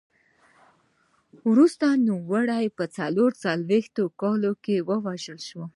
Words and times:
وروسته 1.51 1.85
نوموړی 2.07 2.65
په 2.77 2.83
څلور 2.97 3.29
څلوېښت 3.43 3.95
کال 4.21 4.43
کې 4.65 4.77
ووژل 4.89 5.39
شو 5.47 5.63